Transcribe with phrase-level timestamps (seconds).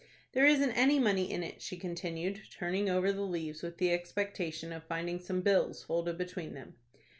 [0.31, 4.73] "There isn't any money in it," she continued, turning over the leaves with the expectation
[4.73, 6.73] of finding some bills folded between them.